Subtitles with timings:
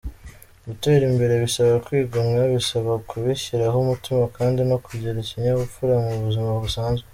[0.65, 7.07] Gutera imbere bisaba kwigomwa, bisaba kubishyiraho umutima kandi no kugira ikinyabupfura mu buzima busanzwe.